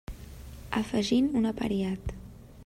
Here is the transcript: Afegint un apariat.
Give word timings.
Afegint 0.79 1.29
un 1.43 1.47
apariat. 1.51 2.15